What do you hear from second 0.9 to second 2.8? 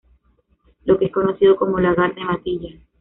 que es conocido como Lagar de Matilla.